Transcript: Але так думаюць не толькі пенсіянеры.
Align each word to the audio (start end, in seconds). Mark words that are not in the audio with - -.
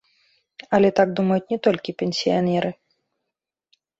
Але 0.77 0.89
так 0.99 1.11
думаюць 1.19 1.51
не 1.51 1.59
толькі 1.69 1.95
пенсіянеры. 2.01 2.71